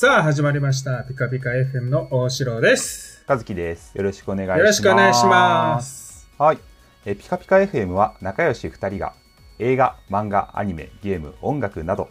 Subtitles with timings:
[0.00, 1.02] さあ、始まりました。
[1.04, 3.22] ピカピカ FM の大城です。
[3.26, 3.94] 和樹です。
[3.94, 4.58] よろしくお願いします。
[4.60, 6.26] よろしくお願いします。
[6.38, 6.58] はい。
[7.04, 9.12] えピカピカ FM は仲良し2人が
[9.58, 12.08] 映画、漫画、アニメ、ゲーム、音楽など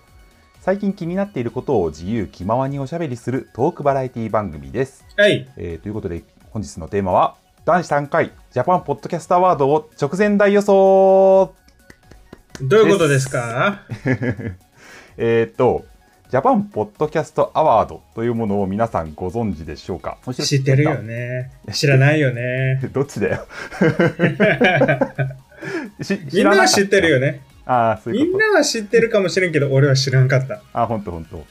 [0.61, 5.03] 最近気になっていることを自由気ままにおしゃべりするトークバラエティ番組です。
[5.17, 5.49] はい。
[5.57, 11.55] えーということで本日のテーマは男子3回ジャパンポッドキャストアワードを直前大予想
[12.61, 13.81] どういうことですか？
[15.17, 15.85] えっと
[16.29, 20.19] ジャパンポッドキャストアワードというものを皆さんご存知でしょうか？
[20.31, 21.49] 知ってるよね。
[21.73, 22.79] 知らないよね。
[22.93, 23.47] どっちだよ？
[26.01, 27.31] しみんなは知ってるよね。
[27.31, 27.41] ね。
[27.65, 28.37] ああ、そういうこと。
[28.37, 30.61] みんなは知ってるかもしれんけど、俺は知らんかった。
[30.71, 31.43] あ、本当本当。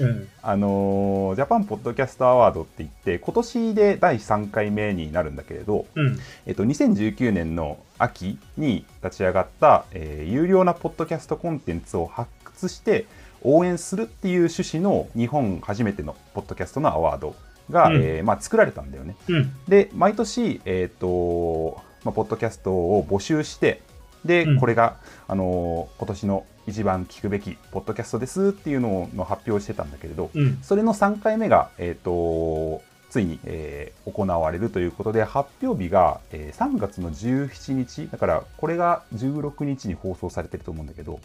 [0.00, 0.28] うん。
[0.42, 6.18] あのージャパンポッドキャストアワードって言って、今年で第3回目になるんだけれど、うん。
[6.46, 13.04] えっと、2019年の秋に立ち上がった、えー有料なポッドキャストコンテンツを発掘して
[13.44, 17.34] 応援するっていう趣旨の日本初めてのポッドキャストのアワード
[17.70, 19.16] が、うんえーまあ、作られたんだよね。
[19.28, 19.52] うん。
[19.68, 23.80] で毎年、えーとまあ、ポッドキャストを募集して
[24.24, 24.96] で、うんこれが、
[25.28, 30.58] あのー今年の一番聞くべきポッドキャストですっていうのの発表をしてたんだけれど、うん。
[30.62, 41.20] それの3回目が、えー、とついに、えー行われるということで発表日が、えー3月の17日だからこれが16日に放送されてると思うんだけど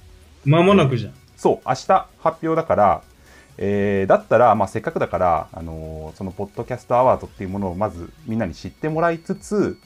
[0.46, 1.14] 間もなくじゃん。
[1.38, 3.02] そう明日発表だから、
[3.58, 9.78] えーだったら、まあ、せっかくだから、あのーそのポッドキャストアワードっていうものをまずみんなに知ってもらいつつ、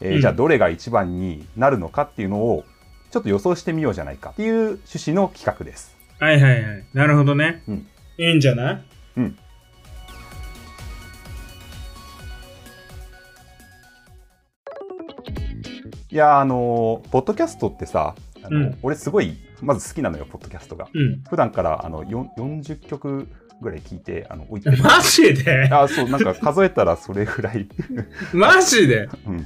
[0.00, 2.64] えーうんじゃあどれが一番になるのかっていうのを
[3.10, 5.96] ちょっと予想してみようじゃないかっていう趣旨の企画です。
[6.20, 6.84] はいはいはい。
[6.94, 7.62] なるほどね。
[7.68, 7.86] うん
[8.18, 8.84] いいんじゃない？
[9.16, 9.38] うん
[16.10, 20.88] いやーあのーポッドキャストってさあの、うん俺すごいまず好きなのよポッドキャストが。
[20.92, 21.22] うん。
[21.28, 23.28] 普段からあのよん40曲
[23.60, 24.78] ぐらい聞いてあの置いてる。
[24.82, 25.68] マジで？
[25.70, 27.68] あそうなんか数えたらそれぐらい、
[28.32, 29.08] マジで？
[29.26, 29.44] うん、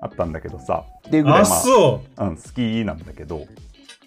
[0.00, 0.84] あったんだけどさ。
[1.06, 2.24] っていうぐらいあ、まあそう。
[2.24, 3.38] ん、好きなんだけど。
[3.38, 3.46] う。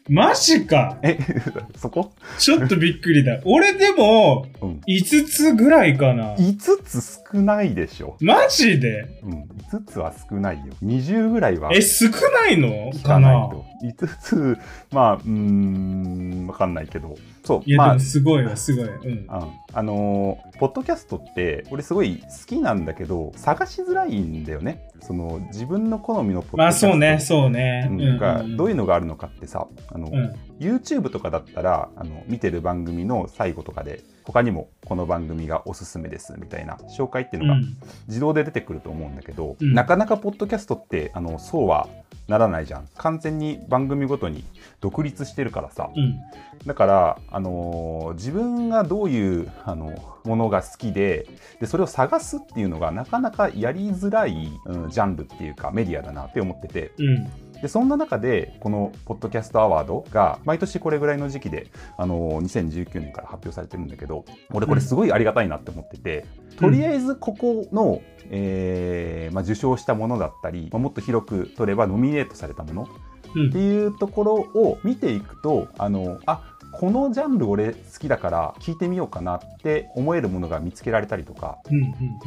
[0.09, 0.97] マジか。
[1.03, 1.17] え
[1.78, 3.39] そこ、ちょっとびっくりだ。
[3.45, 6.35] 俺でも、うん、5つぐらいかな。
[6.35, 7.01] 5つ
[7.34, 9.07] 少ないでしょ、マジで？
[9.23, 9.31] うん、
[9.72, 10.73] 5つは少ないよ。
[10.84, 12.91] 20ぐらいはえ、少ないの？
[12.94, 13.53] 聞かなか
[13.84, 13.89] な。
[13.89, 14.57] いと5つ
[14.91, 17.16] まあうーんわかんないけど。
[17.44, 17.62] そう。
[17.66, 18.85] いや、まあでもすごいわ、すごい。
[18.85, 19.07] うん。
[19.07, 19.28] うん
[19.73, 27.87] あのーポッドキャストって俺すごい好きなんだけど探しづらいんだよねその自分の好みのポッドキまあ、ャストそうね、そうね。
[27.89, 30.35] うんがどういうののがあるのかってさあの、うん。
[30.59, 37.77] YouTube とかだったらあの見てる番組の最後とかで他にもこの番組がおすすめですみたいな紹介っていうのがうん。
[38.07, 41.88] 自動で出てくると思うんだけど、うんなかなかポッドキャストってあのそうは
[42.27, 44.45] ならないじゃん完全に番組ごとに
[44.79, 46.19] 独立してるからさうん。
[46.65, 51.27] だから、あのー自分がどういうあのものが好きで
[51.59, 56.91] でそれを探すっていうのがなかなかやりづらい、うんジャンルっていうかメディアだなって思ってて。
[56.97, 57.51] うん。
[57.61, 66.25] でそんな中でこのポッドキャストアワードが毎年これぐらいの時期で、あのー2019年から発表されてるんだけど俺これすごいありがたいなって思ってて、
[66.57, 68.01] とりあえずここの、
[68.31, 72.88] えーまあ、受賞したものだったり、まあもっと広く取ればノミネートされたもの
[73.35, 73.50] うん。
[73.50, 76.50] っていうところを見ていくとあのあ
[76.81, 81.59] このジャンル俺好きだから聞いてみようかなって思えるものが見つけられたりとか。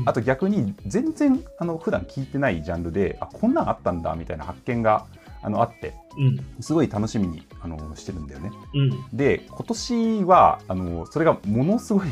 [0.07, 5.07] あと逆に全然あの普段聞いてないジャンルであこんなんあったんだみたいな発見が
[5.43, 6.63] あのあってうん。
[6.63, 8.53] すごい楽しみにあのしてるんだよね。
[8.75, 9.05] うん。
[9.13, 12.07] で今年はあのそれがものすごい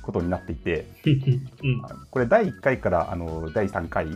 [0.00, 0.86] ことになっていて
[1.64, 1.82] うん。
[2.08, 4.06] これ第1回からあの第3回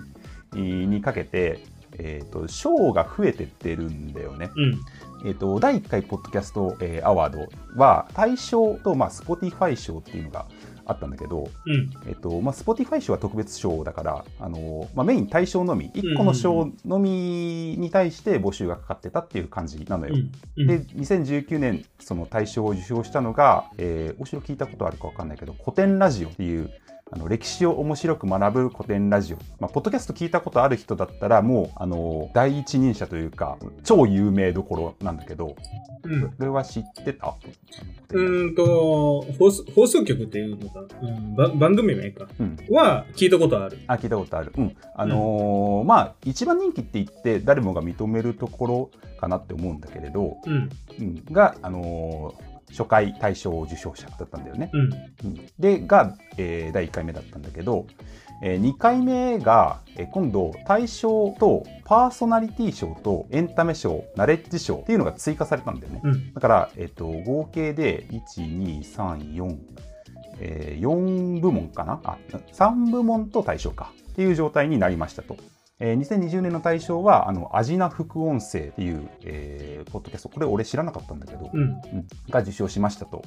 [0.53, 1.65] にかけて、
[1.99, 4.51] えー、と賞が増えてってるんだよね。
[4.57, 4.81] うん。
[5.27, 10.47] えー、と第1回ポッドキャスト、えーアワードは大賞と、まあ、Spotify 賞っていうのが
[10.87, 11.91] あったんだけど、うん。
[12.07, 20.15] えーとまあ、Spotify 賞は特別賞だから、あのーまあ、メイン対象のみ1個の賞のみに対して募集がかかってたっていう感じなのよ。
[20.15, 20.67] うん。
[20.67, 26.71] で2019年その大賞を受賞したのが、えー、お城聞いたことあるかわかんないけど古典ラジオっていう
[27.13, 35.55] あの歴史を面白く学ぶ古典ラジオ、まあ、ポッドキャスト聞いたことある人だったらもうあの第一人者というか超有名どころなんだけど
[36.05, 36.33] うん。
[36.37, 37.35] それは知ってた？
[38.11, 42.27] うーんと放送、放送局っていうのか、うん、ば番組名か。
[42.39, 43.79] うんは聞いたことある。
[43.87, 44.53] あ聞いたことある。
[44.57, 44.77] うん。
[44.95, 50.71] あのーまあ、一番人気って言って誰もが認めるところかなって思うんだけれど、うん。
[50.99, 54.71] うん、が、あのー初回大賞受賞者だったんだよね。
[54.73, 54.93] うん。
[55.27, 57.87] うんで、が、えー第1回目だったんだけど、
[58.43, 66.01] え2回目が、えー今度、大賞とパーソナリティ賞とエンタメ賞、ナレッジ賞っていうのが追加されたんだよね。
[66.03, 66.33] うん。
[66.35, 68.21] だから、えっと、合計で、1、
[68.59, 69.57] 2、3、4、
[70.41, 72.01] え4部門かな？
[72.05, 72.19] あ、
[72.53, 75.37] 3部門と対象かっていう状態になりましたと。
[75.81, 81.81] えー、2020年の大賞は、あの、アジナ副音声っていう、えー、ポッドキャスト、これ俺知らなかったんだけど、うん。
[82.31, 83.23] が受賞しましたと。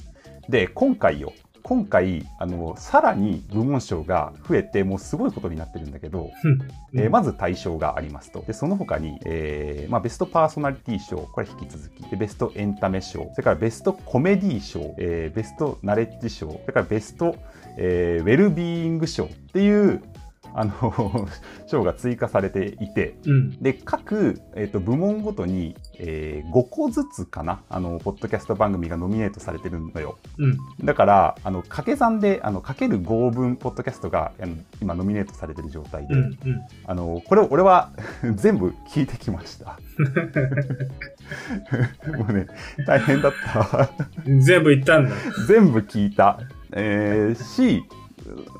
[0.47, 6.31] で、今回よ、今回、あの、さらに部門賞が増えて、もうすごいことになってるんだけど、
[6.95, 8.41] えーまず大賞がありますと。
[8.47, 12.09] で、その他に、えーまあ、ベストパーソナリティ賞、これ引き続き。
[12.09, 17.35] で、ベストエンタメ賞、それからベストコメディ賞、えーベストナレッジ賞、それからベスト、
[17.75, 20.01] えーウェルビーイング賞っていう、
[20.53, 21.27] あの、
[21.67, 23.49] 賞が追加されていて、うん。
[23.61, 30.17] で、各、えっと部門ごとに、えー5個ずつかな、あの、ポッドキャスト番組がノミネートされてるのよ。
[30.37, 30.57] うん。
[30.85, 34.31] だから、あの、掛け算で、あの、かける5分ポッドキャストが、
[34.81, 36.21] 今ノミネートされてる状態で、うん。
[36.21, 36.37] うん。
[36.85, 37.91] あの、これを俺は
[38.35, 39.79] 全部聞いてきました。
[42.17, 42.47] もうね、
[42.85, 43.89] 大変だったわ。
[44.25, 45.11] 全部言ったんだ。
[45.47, 46.39] 全部聞いた。
[46.73, 47.83] えーし、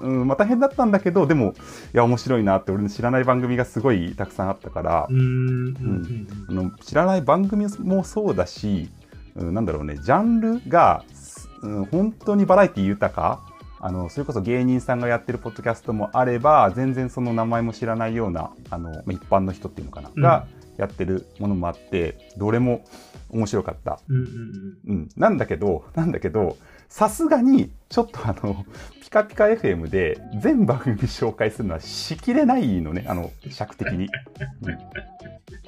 [0.02, 1.54] うん、まあ大変だったんだけど、でも、
[1.94, 5.20] いや、面白いなって、俺の知らない番組がすごいたくさんあったからう、ーん。
[5.20, 6.28] うん。
[6.50, 8.90] あの知らない番組もそうだし、
[9.36, 13.42] うん、なんだろうね、ジャンルが、すうん、本当にバラエティ豊か、
[13.80, 22.84] あのそれこそ芸人さんがやってるポッドキャストもあれば、全然その名前も知らないような、あのまあ一般の人っていうのかな、うんがやってるものもあって、どれも
[23.30, 24.00] 面白かった。
[24.08, 24.16] うん。
[24.16, 24.78] うん。
[24.88, 26.58] うん、なんだけど、なんだけど、
[26.90, 28.66] さすがに、ちょっとあの、
[29.02, 34.08] ピカピカ FM で全番組紹介するのはしきれないのね、あの、尺的に。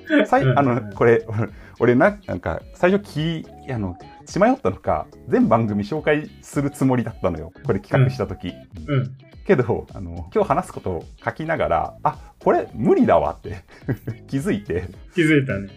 [0.08, 7.52] うん、さいあの、これ、俺俺な、なんか、最初き、あの、血迷ったのか、全番組紹介するつもりだったのよ。
[7.66, 8.54] これ企画した時。
[8.88, 9.18] うん。
[9.50, 13.64] けど、あの、今日話すことを書きながら、あ、これ無理だわって
[14.30, 14.84] 気づいて、
[15.16, 15.70] 気づいたね。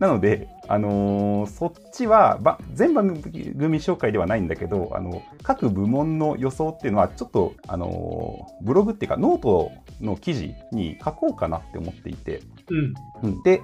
[0.00, 9.70] なので、あのーそっちはば全番組紹介ではないんだけどあの各部門の予想っていうのはちょっと、あのーブログっていうかノート
[10.00, 12.94] の記事に書こうかなって思っていて、うん。
[13.22, 13.62] うんで、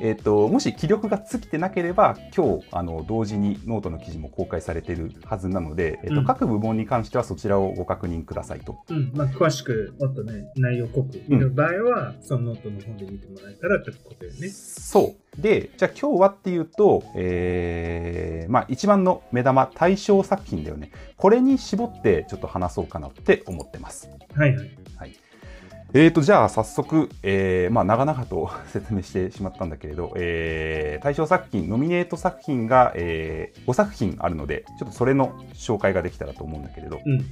[0.00, 8.78] えー、ともし気力が尽きてなければ今日あの同時にノートの記事も公開されてるはずなので、えーとうん各部門に関してはそちらをご確認くださいと。
[8.90, 9.12] うん。
[9.14, 14.48] まあ、詳しく、もっとね、内容濃く見る場合は、そのノートの方で見てもらえたらってことよね。
[14.48, 15.40] そう。
[15.40, 20.90] で、じゃあ今日はっていうと、えー、まあ一番の目玉、対象作品だよね。
[21.16, 24.10] これに絞ってちょっと話そうかなって思ってます。
[24.34, 24.70] はいはい。
[26.00, 37.24] えーと、じゃあ早速、えー、まあ長々と 説明してしまったんだけれど、えー、対象作品、ノミネート作品が、えー、5作品あるので、ちょっとそれの紹介ができたらと思うんだけれど、うん。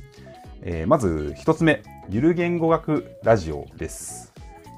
[0.62, 4.32] えーまず一つ目、ゆる言語学ラジオです。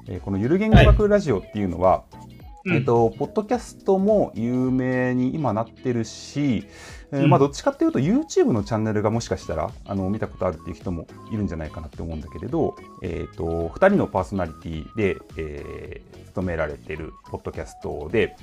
[0.07, 6.67] えーこのゆる言語学ラジオっていうのは、うんえっ、と、ポッドキャストも有名に今なってるし、
[7.11, 18.35] えーうんまあどっちかっていうと YouTube のチャンネルがもしかしたらあの見たことあるっていう人もいるんじゃないかなって思うんだけれど、えっ、と、2人のパーソナリティで、えー務められてるポッドキャストで、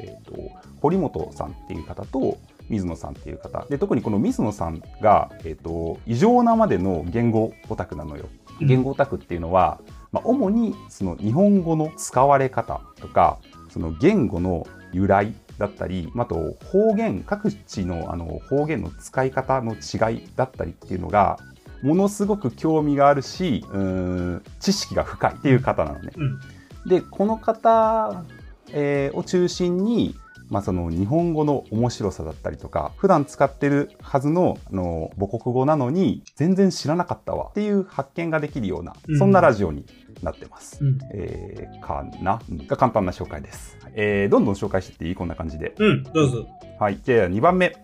[0.00, 0.32] えっ、と、
[0.80, 2.38] 堀本さんっていう方と、
[2.68, 3.66] 水野さんっていう方。
[3.68, 8.28] で、特にこの水野さんが、えっ、と、異常なまでの言語オタクなのよ。
[8.60, 9.80] うん言語オタクっていうのは、
[10.12, 13.38] まあ、主にその日本語の使われ方とか、
[13.70, 21.38] その言語の由来だったり、あと方言、各地のあの方言の使い方の違いだったりっていうのが、
[21.82, 26.12] ものすごく興味があるし、うーん知識が深いっていう方なのね。
[26.16, 26.40] うん。
[26.88, 28.24] でこの方、
[28.72, 30.16] えーを中心に、
[30.48, 39.84] まあ、その日本語の面白さだったりとか普段使ってるはずのあの母国語なのに全然知らなかったわっていう発見ができるような、うんそんなラジオに
[40.22, 40.84] なってます。
[40.84, 40.98] うん。
[41.14, 45.14] えーかなうんが簡単な紹介です、えーどんどん紹介してっていい？
[45.14, 45.74] こんな感じで。
[45.78, 46.02] うん。
[46.04, 46.46] どうぞ。
[46.78, 47.76] はい、じゃあ2番目、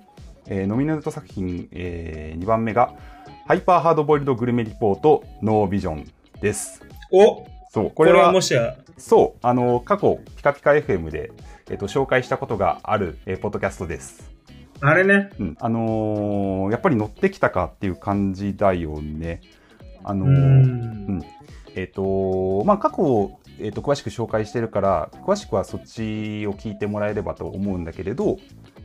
[0.46, 2.92] えーノミネート作品、え2番目が
[3.46, 6.10] ハイパーハードボイルドグルメリポートノービジョン
[6.40, 6.82] です。
[7.12, 11.30] おそう、ここれれははもしや、そう、あの、過去、ピカピカ FM で、
[11.70, 14.30] えっと、紹介したことがある、えーポッドキャストです。
[14.80, 15.30] あれね。
[15.38, 15.56] うん。
[15.60, 19.40] あのーやっぱり乗ってきたかっていう感じだよね。
[20.04, 21.22] あのうーん。
[21.74, 28.38] えっ、と、まあ、過去、えっ、と、詳しく紹介してるから、詳しくはそっちを聞いてもらえればと思うんだけれど、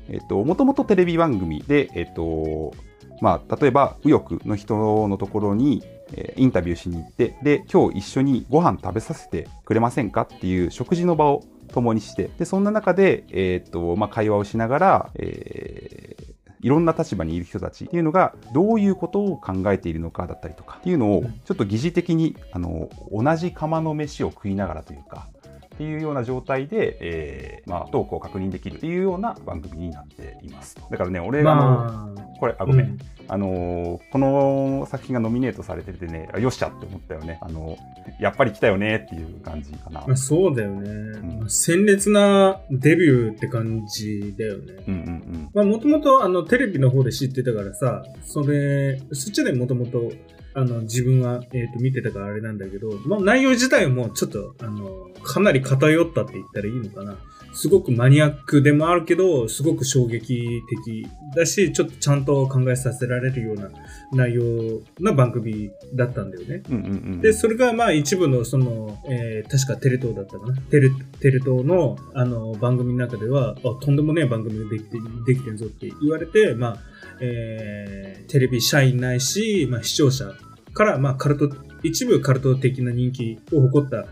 [0.10, 2.74] えっ、と、もともとテレビ番組で、えっ、と、
[3.22, 16.33] まあ、例えば、右翼の人のところに、えーインタビューしに行って、で、今日一緒にご飯食べさせてくれませんかっていう食事の場を共にして、で、そんな中で、えっ、と、まあ、会話をしながら、えー
[16.64, 25.28] いろんな立場にいる人たちっていうのがどういうことを考えているのかだったりとかっていうのをちょっと疑似的にあの同じ釜の飯を食いながらというか
[25.76, 30.78] っていうような状態で、えーまあ、トークを確認できるっていうような番組になっています。
[30.90, 32.86] だからね、俺、あのまあ、これ、あ、ごめん。
[32.86, 37.40] うんあのーこの作品がノミネートされててね、あよっしゃって思ったよね。
[37.42, 37.78] あの
[38.20, 40.02] やっぱり来たよねっていう感じかな。
[40.08, 40.90] まあ、そうだよね。
[41.20, 44.74] んまあ鮮烈なデビューって感じだよね。
[44.88, 50.12] うんうんまあ、もともと、あの、テレビの方で知ってたからさ、それ、そっちでもともと、
[50.56, 57.18] あの、自分は、えっ、と、見てたからあれなんだけど、まあ、内容自体もちょっと、あの、かなり偏ったって言ったらいいのかな。
[57.54, 60.44] すごくマニアックでもあるけど、すごく衝撃
[60.86, 63.70] 的だし、ちょっとちゃんと考えさせられるような
[64.12, 66.64] 内容な番組だったんだよね。
[66.70, 66.78] うん。
[66.78, 67.22] うんうんうん。
[67.22, 70.58] で、それがまあ一部のその、えー確かテレ東だったかな。
[70.58, 76.78] テレ、テレ東のあの番組の中では、あ、とんでもねえ番組ができて、できてんぞって言われて、まあ、
[77.22, 80.32] えーテレビ社員ないし、まあ視聴者
[80.74, 81.52] から、まあカルト、
[81.84, 84.06] 一部カルト的な人気を誇った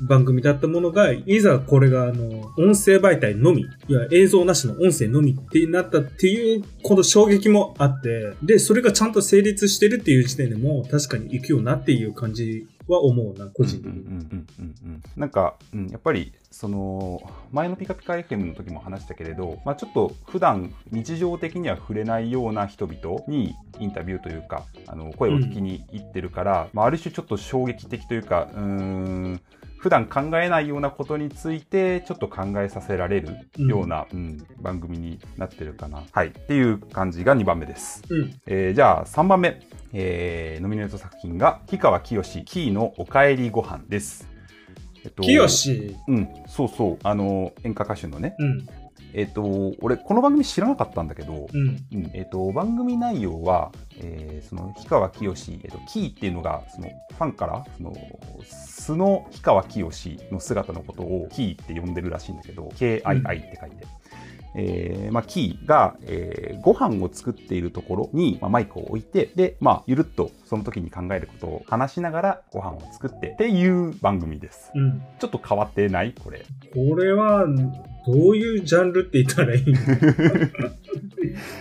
[0.00, 14.00] 番組だったものが、いざこれがあの、音声媒体のみ、いや映像なしの音声のみってなったっていう、この衝撃もあって、で、それがちゃんと成立してるっていう時点でも、確かに行くよなっていう感じは思うな、個人的に。
[14.00, 17.20] うんうんうんうんうんなんか、うん、やっぱりその
[17.52, 29.40] 前のピカピカ FM の時も話したけれど、まあ、ちょっと普段日常的には触れないような人々にインタビューというかあの声を聞きに行ってるから、まあ、ある種ちょっと衝撃的というかうん
[29.84, 36.04] 普段考えないようなことについてちょっと考えさせられるような、うん番組になってるかな。
[36.10, 36.28] はい。
[36.28, 38.02] っていう感じが2番目です。
[38.08, 38.40] うん。
[38.46, 39.60] えーじゃあ3番目、
[39.92, 44.26] えーノミネート作品が氷川きよしキーのおかえりご飯です。
[45.04, 45.94] えっときよし。
[46.08, 48.36] うん、そうそう、あの演歌歌手のね。
[48.38, 48.66] うん。
[49.14, 51.86] えっと、俺、この番組知らなかったんだけど、うん。
[51.92, 57.94] うんえっと、番組内容は、えーその氷川きよし、えっと、キーっていうのがそのファンからその
[58.44, 63.86] 素の氷川きよしの姿のことをキーって呼んでるらしいんだけど KII って書いて。
[64.56, 74.70] えーまあ、キーが、えーご飯を作っているところに、まあ、マイクを置いてで、まあ、ゆるっとその時に考えることを話しながらご飯を作ってっていう番組です。
[74.74, 75.02] うん。
[75.18, 76.14] ちょっと変わってない？
[76.14, 76.46] これ。
[76.72, 77.44] これは、
[78.06, 79.74] どういうジャンルって言ったらいいの？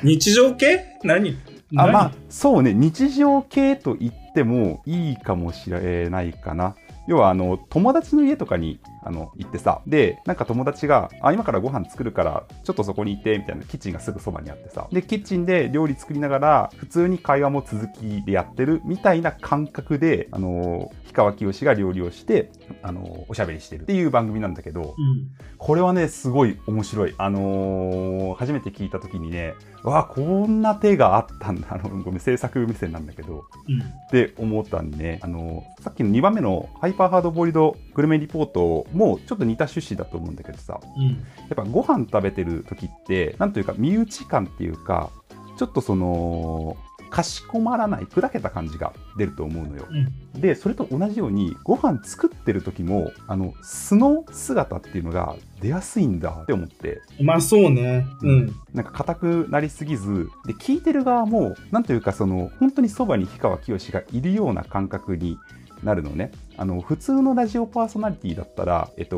[0.04, 0.86] 日常系？
[1.04, 1.32] 何？
[1.76, 2.74] あ何まあそうね。
[2.74, 6.76] 日常系と言ってもいいかもしれないかな
[7.08, 25.30] 要はあの友達の家とかにあの行ってさでなんか友達があ今からご飯作るからちょっとそこにいてみたいなキッチンがすぐそばにあってさでキッチンで料理作りながら普通に会話も続きでやってるみたいな感覚であの氷川きよしが料理をしてあのおしゃべりしてるっていう番組なんだけど、うん。
[25.58, 27.16] これはね、すごい面白い。
[27.18, 31.68] あのー初めて聞いた時にね、わあ、こんな手があったんだ。
[31.72, 33.82] あの、ごめん、制作目線なんだけど、うん。
[33.82, 41.04] って思ったんでね、あのーさっきの2番目のハイパーハードボイルドグルメリポートもちょっと似た趣旨だと思うんだけどさ、うん。
[41.04, 45.10] やっぱご飯食べてる時って、なんというか、身内感っていうか、
[45.58, 46.78] ちょっとその、
[47.14, 49.86] かしこまらない、砕けた感じが出ると思うのよ。
[49.88, 50.42] うん。
[50.42, 58.08] でそれと同じようにご飯作ってる時もあの素の姿っていうのが出やすいんだって思ってまあそうね。
[58.24, 58.56] うん。
[58.74, 65.38] なんか硬くなりすぎずで聞いてる側もなんというかその本当にそばに氷川きよしがいるような感覚に
[65.84, 69.18] なるのねあの普通のラジオパーソナリティだったら、えっと、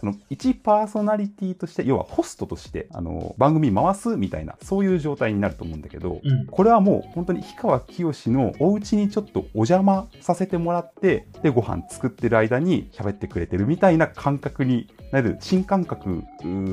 [0.00, 6.46] その一パーソナリティとして要はホストとしてあの番組回すみたいなそういう状態になると思うんだけど、うん。
[6.46, 16.24] これはもう本当に氷川きよしのお家にちょっとお邪魔させてもらってでご飯作ってる間に喋ってくれてるみたいな感覚になる新感覚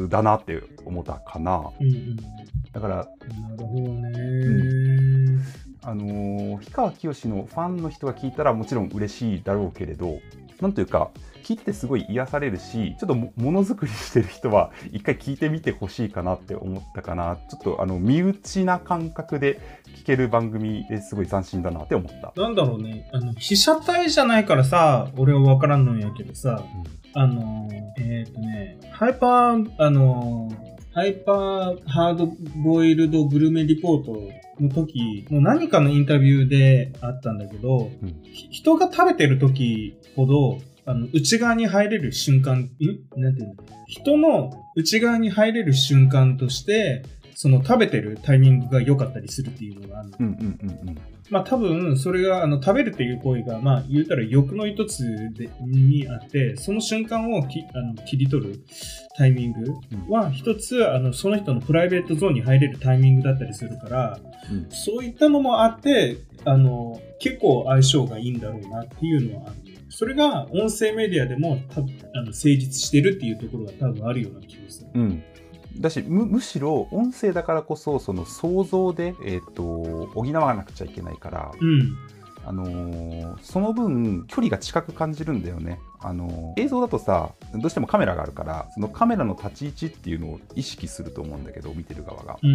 [0.09, 1.87] だなって思ったかなうん。
[1.87, 2.15] うん。
[2.73, 5.64] だからなるほどね。
[5.85, 10.19] あのー氷川きよしのファンの人が聞いたらもちろん嬉しいだろうけれど
[10.61, 11.11] なんというか
[11.43, 19.59] 聞いててすごい癒されるしちょっともものづくりしてる人は一回聞いてみてほしいかなって思ったかなちょっとあの身内な感覚で
[19.95, 22.33] 聞ける番組ですごい斬新だなって思った。
[22.39, 23.09] なんだろうね。
[23.13, 26.63] あの、被写体じゃないからさ、俺はわからんのやけどさ、
[27.13, 30.51] あの、えっ、とね、ハイパー、あの、
[30.95, 32.33] ハイパーハード
[32.63, 34.29] ボイルドグルメリポート
[34.61, 38.15] の時、もう何かのインタビューであったんだけど、うん。
[38.23, 42.69] ひ人が食べてる時ほど、あの、内側に入れる瞬間、ん？
[43.17, 43.55] なんていうの？
[43.87, 47.03] 人の内側に入れる瞬間として、
[47.35, 50.17] その食べてるタイミングが良かったりするっていうのがあるの。
[50.19, 50.97] うんうんうんうん
[51.31, 58.59] まあ多分、それが、あの、食べるっていう行為が、まあ言うたら欲の一つでにあって、その瞬間をきあの切り取る
[59.17, 59.73] タイミング
[60.07, 64.19] は一つ、あの、その人のプライベートゾーンに入れるタイミングだったりするから、
[64.51, 69.55] うんそういったのもあって、あの、結構相性がいいんだろうなっていうのはある。
[69.89, 74.89] それが音声メディアでも多分あの成立してるっていうところが多分あるような気がする。
[74.93, 75.23] うん
[75.79, 81.97] だしむむしろ音声だからこそその想像で、えー、と補わなくちゃいけないから、うん。
[82.47, 92.47] あのーその分距離が近く感じるんだよね、あのー映像だとさどうしてもカメラがあるからそのカメラの立ち位置っていうのを意識すると思うんだけど見てる側がう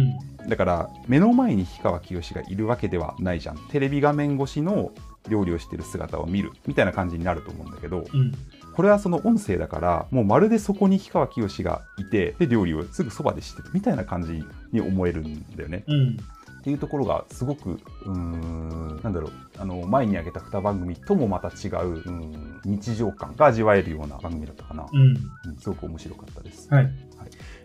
[0.45, 0.47] ん。
[0.47, 4.91] だから目の前に氷川きよしがいるわけではないじゃんテレビ画面越しの
[5.27, 8.31] 料理をしてる姿を見るみたいな感じになると思うんだけどうん。
[8.73, 15.83] これはその音声だからもうまるでそこに氷川きよしがいてで料理をすぐそばでしてるみたいな感じに思えるんだよね。
[15.87, 16.17] うん。
[16.59, 25.01] っていうところがすごくうーんなんだろうあの前に挙げた2番組ともまた違ううん日常感が味わえるような番組だったかな、うん。
[25.01, 26.69] うんすごく面白かったです。
[26.69, 26.91] はい。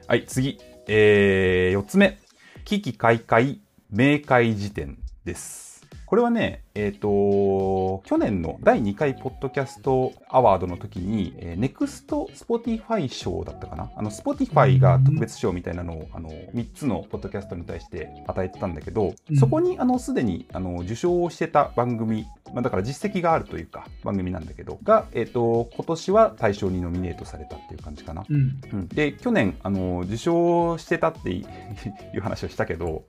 [0.09, 0.25] はい。
[0.27, 2.19] 次、え4つ目。
[2.65, 5.66] 奇奇怪怪明解事典です
[6.07, 13.91] これはね、えっ、と、去年の第2回ポッドキャストアワードの時に、えー、 Next Spotify 賞だったかな？
[13.97, 28.25] あの、 Spotifyが特別賞みたいなのを、あの、3つのポッドキャストに対して与えてたんだけど、うんそこに、あの、すでに、あの、受賞をしてた番組、まあ、だから実績があるというか、番組なんだけど、が、えっ、と、今年は大賞にノミネートされたっていう感じかな。
[28.29, 28.61] うん。
[28.73, 31.41] うんで去年あの受賞してたってい
[32.15, 33.05] いう話をしたけど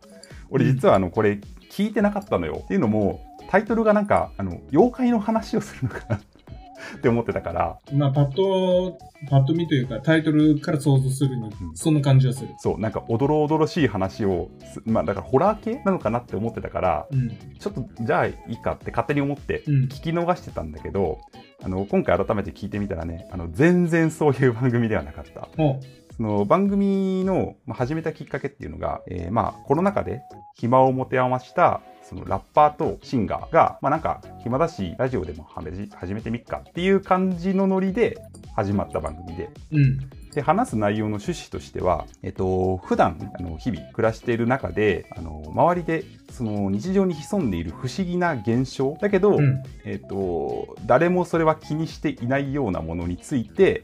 [0.50, 1.40] 俺実はあのこれ
[1.72, 3.20] 聞いてなかったのよっていうのも
[3.50, 6.16] タイトルがなんかあの妖怪の話をするのかな
[6.98, 8.98] って思ってたからまあ、パッと、
[9.30, 12.50] パッと見というか、タイトルから想像するにう、んそんな感じはする。
[12.60, 17.30] そうなんかおどろおどろしい話をすまあだからホラー系なのかなって思ってたからうん。
[17.60, 19.84] ちょっとじゃあいいかって勝手に思ってうん。
[19.86, 21.18] 聞き逃してたんだけど
[21.64, 25.80] あの今回改めて聞いてみたらねあの全然そういう番組ではなかったお
[26.16, 30.22] その番組のまあ始めたきっかけっていうのが、えーまあコロナ禍で
[30.60, 38.18] 暇を持て余したそのラッパーとシンガーが、まあなんか暇だしラジオでも始めてみっかっていう感じのノリで
[38.56, 40.10] 始まった番組で、うん。
[40.34, 49.62] で話す内容の趣旨としては、えっと、普段あの日々暮らしている中であの周りでその日常に潜んでいる不思議な現象だけど、うん。
[49.84, 53.84] えっと、誰もそれは気にしていないようなものについて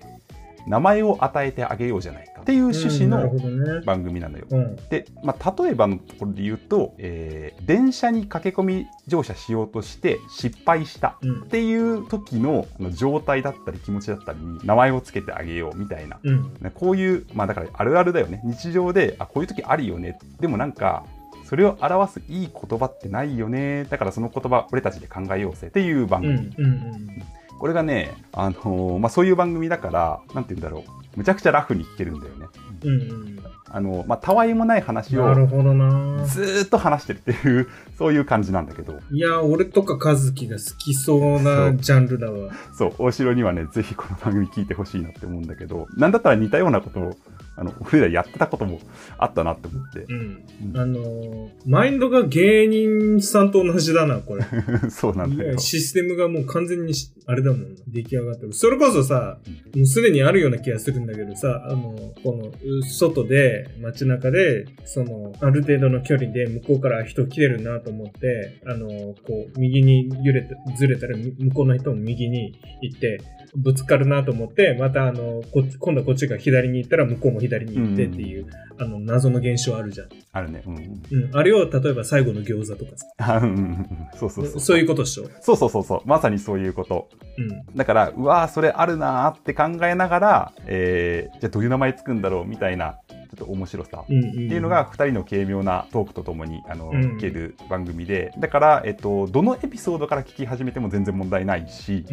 [0.65, 3.81] 名前を与えてあげようじゃないかっていう趣旨の。
[3.85, 4.45] 番組なのよ。
[4.51, 4.75] うん。
[4.89, 11.47] で、まあ、例えばのところで言うと、えー電車に駆け込み乗車しようとして失敗したうんっ。
[11.47, 16.53] ていう時の状態だったり気持ちだったりに名前をつけてあげようみたいなうん。
[16.61, 18.41] ねこういう、まあだからあるあるだよね。
[18.43, 20.17] 日常で、あ、こういう時あるよね。
[20.39, 21.05] でもなんか、
[21.45, 23.85] それを表すいい言葉ってないよね。
[23.85, 26.51] だからその言葉、俺たちで考えようぜっていう番うん。
[26.51, 26.65] 組。
[26.65, 27.23] うん。
[27.59, 31.02] これがね、あのーまあそういう番組だから、なんて言うんだろう。
[31.15, 32.47] むちゃくちゃラフに聞けるんだよね。
[32.83, 32.89] うん。
[32.89, 33.39] うん。
[33.69, 36.23] あの、まあ、たわいもない話をなるほどな。
[36.25, 42.51] ずーっと話してるっていう、そういう感じなんだけど、いや、俺とか和樹が好きそうなジャンルだわ。
[42.77, 47.17] そう、大城にはね、ぜひこの番組聞いてほしいなって思うんだけど、なんだったら似たようなことを、
[47.55, 48.79] あの、俺らやってたことも
[49.17, 50.13] あったなって思ってう。
[50.13, 50.43] ん。
[50.73, 54.43] うんあのー、マインドが芸人さんと同じだな、これ。
[54.89, 55.57] そうなんだよ。
[55.57, 57.67] システムがもう完全にしあれだもんな。
[57.87, 58.53] 出来上がってる。
[58.53, 59.39] それこそさ、
[59.75, 68.87] もうすでにあるような気がするんだけどさ、あの、この、う外で、街中で、その、ある程度の距離で向こうから人来てるなと思って、あの、
[69.25, 73.21] こう、右に揺れて、ずれたら、み向こうの人も右に行って、
[73.55, 78.47] ぶつかるなと思って、またあの、今度はこっちが左に行ったら向こうも左に行ってっていう、
[78.79, 80.07] あの、謎の現象あるじゃん。
[80.31, 80.63] あるね。
[80.65, 80.75] うん。
[80.75, 81.37] うん。
[81.37, 83.05] あれを、例えば最後の餃子とかさ。
[83.17, 84.59] あうんうんうんそうそうそう。
[84.59, 85.29] そういうことっしょ？
[85.41, 86.01] そうそうそうそう。
[86.05, 87.09] まさにそういうこと。
[87.37, 87.75] うん。
[87.75, 92.97] だから、うわーそれあるなーって考えながら、えー、じゃあどういう名前つくんだろうみたいな、
[93.35, 94.03] ちょっと面白さ。
[94.03, 102.05] っていうのが2人の軽妙なトークとともにあの、うん聞ける番組でだから、えっと、どのエピソードから聞き始めても全然問題ないし。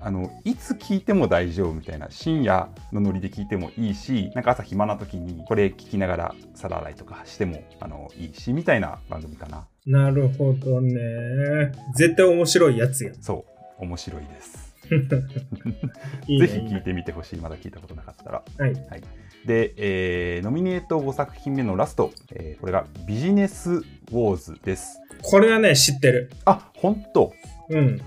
[0.00, 11.72] あのいつ聞いても大丈夫みたいな深夜のノリで聞いてもいいしなんか朝暇な時にこれ聞きながら皿洗いとかしてもあのいいしみたいな番組かななるほどね。
[11.96, 13.12] 絶対面白いやつや。
[13.20, 13.44] そ
[13.80, 14.67] う面白いです
[16.38, 17.38] ぜひ聞いてみてほしい。
[17.38, 18.42] まだ聞いたことなかったら。
[18.58, 18.74] はい。
[19.46, 25.00] で、えーノミネート5作品目のラスト、えーこれがビジネスウォーズです。
[25.22, 26.30] これはね、知ってる。
[26.44, 27.32] あ本当。
[27.70, 27.98] うん。
[27.98, 28.02] で、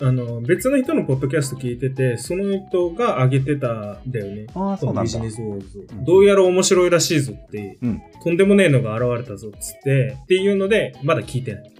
[0.00, 4.46] あの、別の人のポッドキャスト聞いてて、その人が上げてたんだよね。
[4.54, 5.04] ああそうなんだ。
[5.04, 6.04] ビジネスウォーズうん。
[6.04, 8.02] どうやら面白いらしいぞって、うん。
[8.24, 11.72] とんでもねえのが現れたぞっつって、っていうので、まだ聞いてない。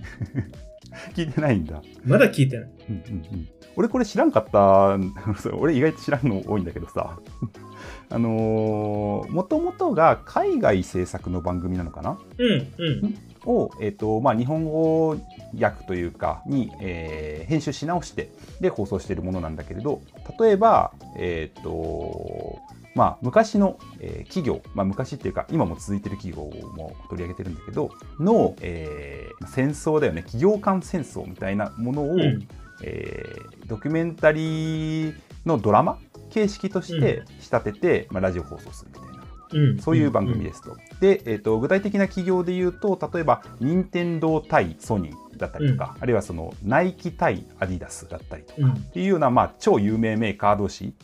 [1.16, 1.82] 聞いてないんだ。
[2.04, 2.70] まだ聞いてない。
[2.90, 4.98] うんうんうん俺これ知らんかった。
[5.58, 7.18] 俺意外と知らんの多いんだけどさ。
[8.10, 12.18] あのー、もともとが海外制作の番組なのかな？
[12.38, 13.14] うん、うん。
[13.44, 15.16] を、えっとまあ、日本語
[15.58, 18.30] 訳というかに、えー編集し直して
[18.60, 20.00] で放送しているものなんだけれど
[20.38, 22.58] 例えば、えっと
[22.94, 26.44] まあ、昔の、えー企業、まあ、昔っていうか今も続いてる企業
[26.76, 30.22] も取り上げてるんだけどの、えー戦争だよね。
[30.22, 32.46] 企業間戦争みたいなものを、うん
[32.82, 35.14] えードキュメンタリー
[35.46, 35.98] のドラマ
[36.30, 39.22] 形式として仕立てて、まあ、ラジオ放送するみたいな。
[39.54, 39.78] うん。
[39.78, 40.76] そういう番組ですと。
[41.00, 48.72] で、えー、と具体的な企業で言うと例えば任天堂対ソニーだったりとか、あるいはそのナイキ対アディダスだったりとか、うん。
[48.72, 50.94] っていうような、まあ、超有名メーカー同士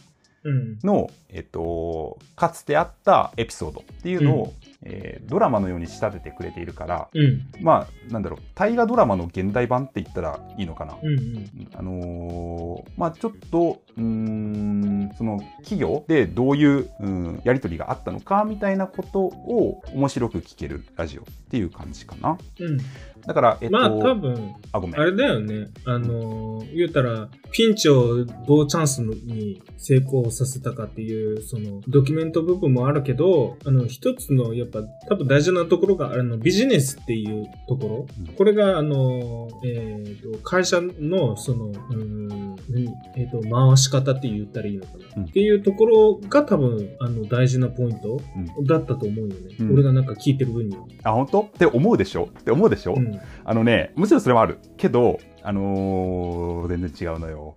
[0.45, 0.79] うん。
[0.85, 10.97] の、えっと、かつてあったエピソードっていうのを、えードラマのように仕立ててくれているから、うんまあ、なんだろう、大河ドラマの現代版って言ったらいいのかな。
[11.03, 22.39] うんうんあのーまあちょっと、うーん、その企業でどういう、うん、やりとりがあったのかみたいなことを面白く聞けるラジオっていう感じかな。
[22.61, 22.81] うん
[23.27, 25.01] だから、えっと、まあ多分あ、ごめん。
[25.01, 25.69] あれだよね。
[25.85, 38.07] あのー、言うたら、ピンチをどうチャンスに成功させたかっていう、その、ドキュメント部分もあるけど、あの、一つの、やっぱ、多分大事なところが、あの、ビジネスっていうところ。
[38.19, 44.99] うんこれが、あのー、えっ、と、会社の、その、うーん、何えっ、と、回し方って言ったらいいのかな。
[45.17, 48.21] うんっていうところが多分、あの、大事なポイント
[48.59, 49.35] うんだったと思うよね。
[49.61, 50.85] うん俺がなんか聞いてる分には。
[51.05, 51.41] あ、本当？
[51.43, 52.29] って思うでしょ？
[52.39, 53.08] って思うでしょ、うん。
[53.45, 54.59] あのね、むしろそれもある。
[54.77, 57.57] けど、あのー全然違うのよ。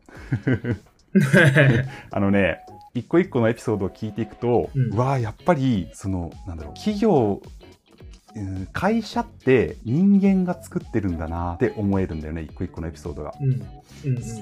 [2.12, 2.60] あのね、
[2.94, 7.52] 一個一個のエピソードを聞いていくと、ううんわあやっぱり、その、なんだろう、企業、うん
[8.74, 13.34] 会社って人間が作ってるんだなって思えるんだよね、一個一個のエピソードが。
[13.42, 13.50] うん。
[13.50, 13.62] うん。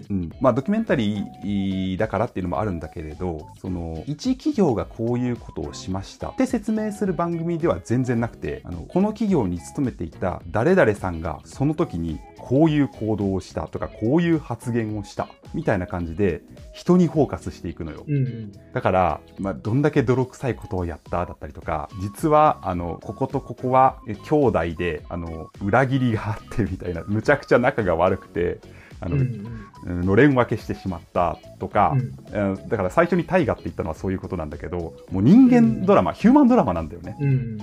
[0.10, 16.42] うん、まあドキュメンタリーだからっていうのもあるんだけれどその一企業がこういうことをしましたって説明する番組では全然なくてあのこの企業に勤めていた誰々さんがその時にこういう行動をしたとかこういう発言をしたみたいな感じで
[16.74, 18.06] 人にフォーカスしていくのよ。
[18.08, 18.16] うん。
[18.16, 18.52] うん。
[18.74, 28.60] だから、まあ、どんだけ泥臭いことをやっただったりとか、実は、あの、こことここはえ兄弟で、あの、裏切りがあってみたいな、むちゃくちゃ仲が悪くて、
[29.02, 29.22] あの、うん。
[29.22, 31.96] うんのれん分けしてしまったとか、
[32.34, 37.16] うんうんだから最初に大河って言ったのはそういうことなんだけど、もう人間ドラマ、ヒューマンドラマなんだよね。
[37.20, 37.58] うん。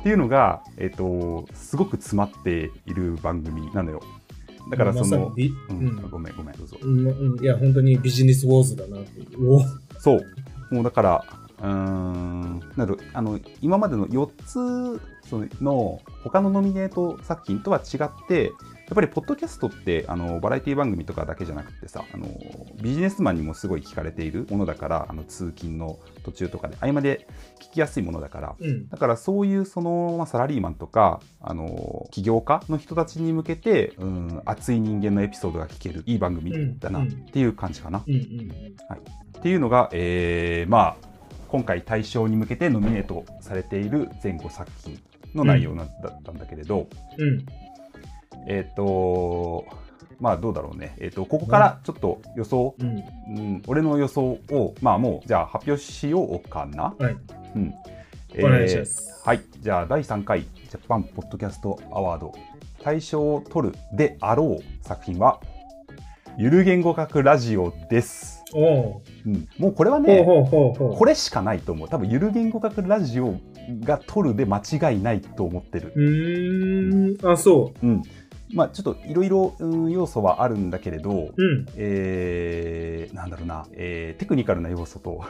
[0.00, 4.02] っていうのが、えっ、と、すごく詰まっている番組なのよ。
[4.70, 5.34] だからその、う
[5.70, 5.86] うん。
[5.86, 6.78] んごめんごめん、どうぞ。
[6.80, 7.42] うんうん。
[7.42, 9.08] いや、本当にビジネスウォーズだなって。
[9.98, 10.74] そう。
[10.74, 11.24] もうだから、
[11.60, 18.52] うーん、なるあの今までの4つそのの他のノミネート作品とは違って、
[18.92, 22.28] やっぱりポッドキャストってあのバラエティ番組とかだけじゃなくてさあの、
[22.82, 27.26] ビジネスマンにもすごい聞かれているものだから、あの通勤の途中とかで、合間で
[27.58, 28.90] 聞きやすいものだから、うん。
[28.90, 38.02] だからそういうその、まあ、サラリーマンとかあの起業家の人たちに向けて、うん、熱い人間のエピソードが聞けるいい番組だなっていう感じかな。
[38.06, 38.20] うんうん。
[39.38, 41.08] っていうのが、えーまあ、
[41.48, 45.00] 今回大賞に向けてノミネートされている全5作品
[45.34, 47.46] の内容なだったんだけれど、うん。
[48.46, 49.64] えっ、と
[50.20, 52.88] まあどうだろうね、えっとここからちょっと予想、うん。
[52.88, 56.94] うん、俺の予想をまあもうじゃあ発表しようかな。
[56.98, 57.16] はい。
[57.56, 57.74] うん
[58.38, 59.22] お願いします。
[59.24, 62.32] はい、じゃあ第3回ジャパンポッドキャストアワード
[62.82, 65.38] 大賞を取るであろう作品は
[66.38, 68.42] ゆる言語学ラジオです。
[68.54, 70.24] おううん、もうこれはね。
[70.24, 71.88] これしかないと思う。
[71.88, 73.34] 多分ゆる言語学ラジオ
[73.84, 76.00] が取るで間違いないと思ってるう。
[76.00, 77.30] ーん。
[77.30, 78.02] あ、そうん。
[78.52, 81.34] まあちょっといろいろうん要素はあるんだけれど、う。
[81.36, 81.66] うん。
[81.76, 85.24] えー、なんだろうな、えーテクニカルな要素と、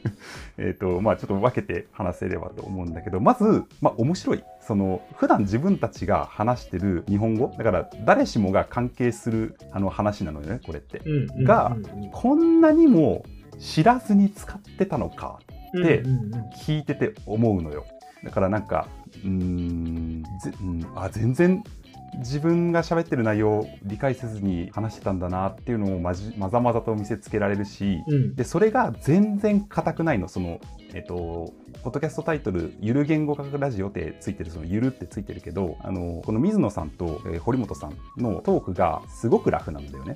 [0.56, 4.44] えっと、まあちょっと分けて話せればと思うんだけど、まず、まあ面白い。
[4.60, 11.00] その、普段自分たちが話してる日本語、だから誰しもが関係するあの話なのよね、これって。
[11.04, 11.44] うん。
[11.44, 13.24] がうんうんこんなにも
[13.58, 15.38] 知らずに使ってたのか
[15.74, 17.84] でうんうんうん聞いてて思うのよ。
[18.24, 18.86] だからなんか、
[19.24, 21.62] うーん、ぜうんあ全然
[22.18, 28.34] 自分が喋ってる内容を理解せずに話してたんだなっていうのをまじまざまざと見せつけられるし、うん。
[28.34, 30.60] でそれが全然硬くないのその
[30.92, 40.14] えっとポッドキャストタイトル「ゆる言語学ラジオ」ってついてるその「ゆる」ってついてるけどあのこの水野さんと、えー堀本さんのトークがすごくラフなんだよね。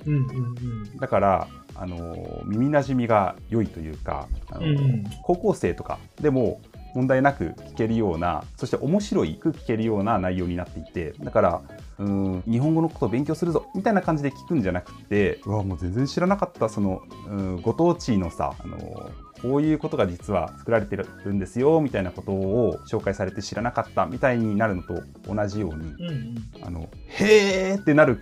[0.99, 6.61] だからあの耳なじみが良いというかあの、うんうん高校生とかでも
[6.95, 11.61] 問題なく聞けるようなそして面白いく聞けるような内容になっていてだから
[11.99, 26.35] うん日本語のことを勉強するぞみたいな感じで聞くんじゃなくてうわもう全然知らなかったそのうんご当地のさあのこういうことが実は作られてるんですよみたいなことを紹介されて知らなかったみたいになるのと同じようにうんうん。
[26.63, 28.21] あのへーってなる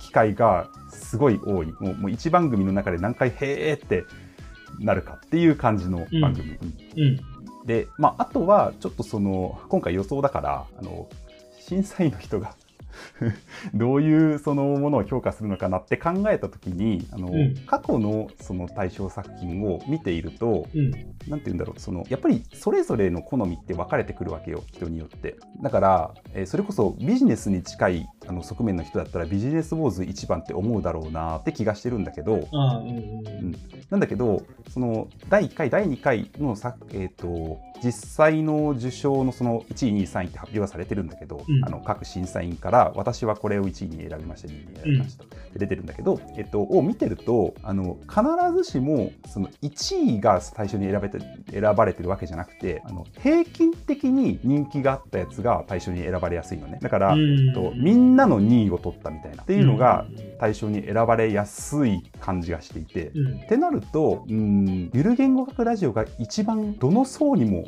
[0.00, 4.04] 機会がすごい多いもうもう1番組の中で何回へーって
[4.80, 6.56] なるかっていう感じの番組。
[6.94, 7.20] うんうん。
[7.64, 11.08] で、まあ、あとは、ちょっとその、今回予想だから、あの、
[11.58, 12.54] 審査員の人が
[13.74, 20.90] どういうそのものを評価するのかなって考えたときに、あの、うん過去のその対象作品を見ていると、うん。
[21.28, 25.36] なんて言うんだろう、その、やっぱりそれぞれの好みって分かれてくるわけよ、人によって。
[25.62, 33.54] だから、えーそれこそビジネスに近いあの側面の人だったらビジネスウォーズ一番って思うだろうなって気がしてるんだけど、うん
[33.90, 41.64] なんだけど、その第1回、第2回のさ、えー、と実際の受賞のその1位、2位、3位って発表はされてるんだけど、うん。
[41.64, 48.22] あの各審査員から私はこれを1位に選びました、2位に選びましたって出てるんだけど、えっと、を見てるとあの必
[48.56, 51.18] ずしもその1位が最初に選べて
[51.50, 56.78] 選ばれてるわけじゃなくてあの平均的に人気があったやつが対象に選ばれやすいのね。
[56.80, 57.48] だから、うん。
[57.48, 63.12] えっとみんなの2位を取ったみたいなっていうのがうん対象に選ばれやすい感じがしていて。
[63.14, 63.34] うん。
[63.44, 67.64] ってなると、うん、ゆる言語学ラジオが一番どの層にも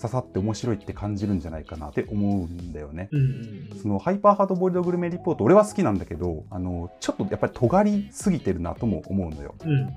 [0.00, 3.08] 刺さって面白いって感じるんじゃないかなって思うんだよね。
[3.12, 9.54] うんうんそのハイパーハードボイルドグルメリポート、俺は好きなんだけど、あの、ちょっとやっぱり尖りすぎてるなとも思うのよ。
[9.64, 9.88] うんうん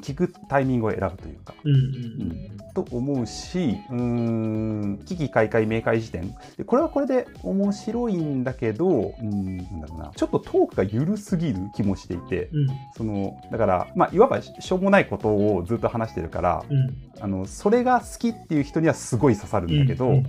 [0.00, 1.54] 聞くタイミングを選ぶというか。
[1.62, 6.34] うんうんと思うし、うーん、危機開会明快時点。
[6.56, 10.12] でこれはこれで面白いんだけど、うん、なんだろうな。
[10.16, 20.26] ちょっとトークが緩すぎる気もしていて、うんその、だから、まあ、いわばししょうもないことをずっと話してるから、うんあの、それが好きっていう人にはすごい刺さるんだけど、うん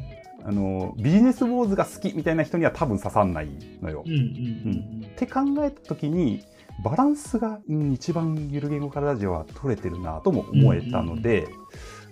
[0.48, 3.48] あの、ビジネスウォーズが好きみたいな人には多分刺さんない
[3.82, 4.04] のよ。
[4.06, 6.44] うんうんって考えた時に、
[6.84, 11.48] バランスが、うん、一番ゆる言語化ラジオは取れてるなとも思えたので、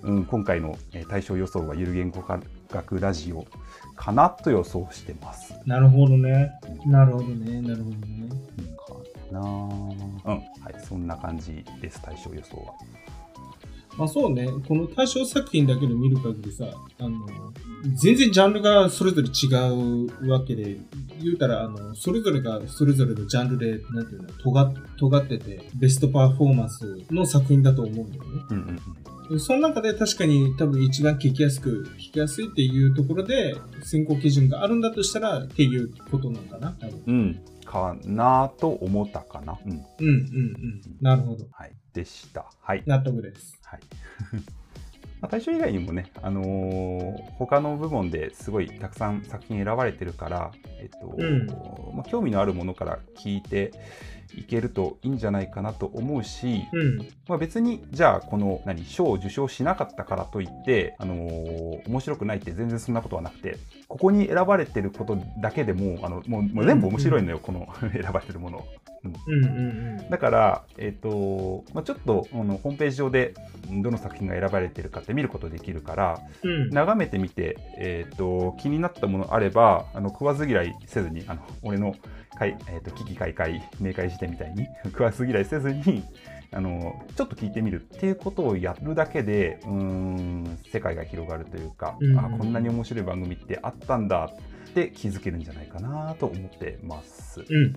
[0.01, 2.39] うん今回のえー対象予想はゆる言語化
[2.69, 3.45] 学ラジオ
[3.95, 5.53] かなと予想してます。
[5.65, 6.49] なるほどね。
[6.85, 7.61] なるほどね。
[7.61, 8.29] なるほどね。
[9.31, 9.51] かなあうん、
[10.25, 10.43] はい、
[10.83, 12.73] そんな感じです、対象予想は。
[13.97, 16.65] まあそうね、この対象作品だけで見る限りさ、
[16.99, 17.27] あの、
[17.95, 20.77] 全然ジャンルがそれぞれ違うわけで、
[21.21, 28.29] 言うたら、あの、それぞれがそれぞれのジャンルで、なんていうの、尖っ尖ってて、ベストパフォーマンスの作品だと思うんだよね。
[28.49, 28.79] うんうんうん
[29.39, 37.03] その中で確かに多分一番聞きやすく、聞きやすいっていうところで選考基準があるんだとしたらっていうことなのかな多分。
[37.07, 39.57] うん、かなと思ったかな。
[39.65, 40.81] うん、うんうんうん。
[41.01, 41.45] なるほど。
[41.51, 42.51] はい、でした。
[42.61, 42.83] はい。
[42.85, 43.62] 納得です。
[43.73, 43.81] はい。
[45.21, 51.47] まあ対象以外にもね、あのー他の部門ですごいたくさん作品選ばれてるから、えっと、うん
[51.95, 53.71] まあ、興味のあるものから聞いて
[54.35, 56.97] いけるといいんじゃないかなと思うし、うん。
[57.27, 63.57] まあ、別にじゃあこの何賞を受賞しなかったからといって、あのー面白くないって全然そんなことはなくて
[63.87, 68.65] ここに選ばれてることだけでもあのもうもう全部面白いのよ、この 選ばれてるもの。
[69.03, 70.09] うんうんうん。
[70.09, 73.33] だから、えっとまあ、ちょっとあのホームページ上で
[73.69, 76.69] うんどの作品が選ばれてるかって見ることできるからうん。
[76.69, 81.95] 眺めてみて、えっと気になったものあればあの食わず嫌いせずにあの俺の
[82.37, 86.03] かい、えっと危機開会明快辞典みたいに 食わず嫌いせずに
[86.51, 94.31] あのちょっと聞いてみるっていうことをやるだけでうーん世界が広がるというか、うんあこんなに面白い番組ってあったんだ
[94.69, 97.41] って気づけるんじゃないかなと思ってます。
[97.41, 97.75] うん。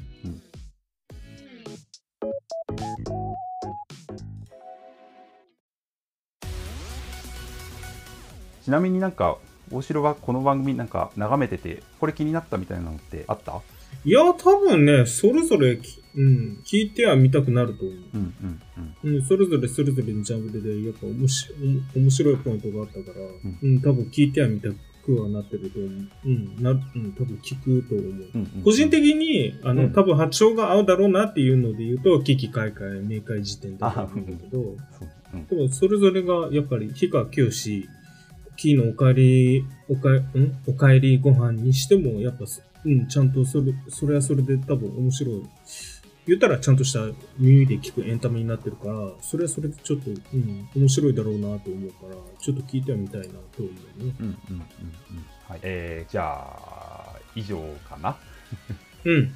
[8.67, 9.39] ちなみになんか
[9.71, 13.61] 大城はこの番組なんか眺めててこれ気になったみたいなのってあった？
[14.05, 17.97] いや、多分ね、それぞれき、うん、聞いては見たくなると思う。
[18.15, 18.61] うんうん
[19.05, 24.71] うんうん、それぞれそれぞれのジャンルで、やっぱ面白い面白いポイントがあったから、んうん、多分聞いては見た
[25.05, 25.91] くはなってると思う。
[26.25, 28.07] うん、な、うん、多分聞くと思う。
[28.35, 34.77] うんうん個人的に、あの、うん多分発祥が合うだろうなっていうので言うと、危機開会、明快時点だと思うんだけど、
[35.51, 37.89] でもそれぞれが、やっぱり、氷川きよし、
[38.57, 40.59] kiiのおかえり、おかえ、ん？
[40.67, 45.43] おかえりご飯にしても、やっぱす、うん、ちゃんとそれ、それはそれで多分面白い。
[46.27, 47.01] 言ったらちゃんとした
[47.39, 53.77] 耳で聞くエンタメになってるから、それはそれでちょっと、うん、面白いだろうなと思うから、ちょっと聞いてはみたいなと思うね。
[54.01, 54.63] うんうんうんうん
[55.49, 58.17] はいえー、じゃあ以上かな？
[59.05, 59.33] うん。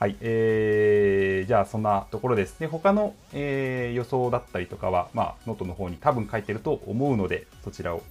[0.00, 8.02] はい、えー、じゃあそんなところですね他の、えー予想だったりとかは、まあ、ノートの方に多分書いてると思うのでそちらを、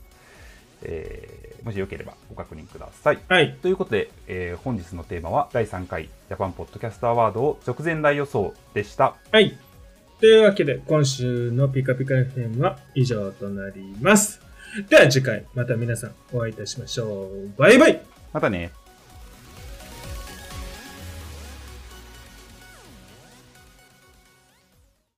[0.84, 3.56] えーもしよければご確認くださいはい。
[3.62, 9.58] ということで、えー本日のテーマは第3回ジャパンポッドキャストアワードを直前大予想でしたはい。
[10.20, 14.40] というわけで、今週のピカピカ FM は以上となります。
[14.88, 17.50] では次回、また皆さんお会いいたしましょう。
[17.60, 18.72] バイバイまたね